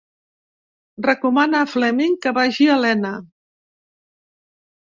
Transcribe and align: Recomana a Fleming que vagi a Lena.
Recomana 1.07 1.59
a 1.59 1.69
Fleming 1.73 2.17
que 2.25 2.33
vagi 2.39 2.67
a 2.77 2.81
Lena. 2.87 3.15